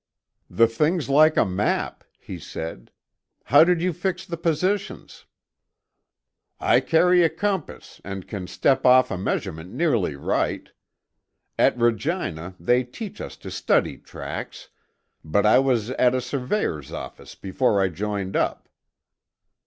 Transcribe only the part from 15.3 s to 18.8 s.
I was at a surveyor's office before I joined up."